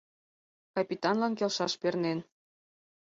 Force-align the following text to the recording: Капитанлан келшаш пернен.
Капитанлан 0.75 1.33
келшаш 1.39 1.73
пернен. 1.81 2.19